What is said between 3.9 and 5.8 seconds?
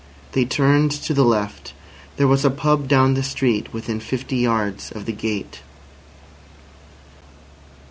fifty yards of the gate.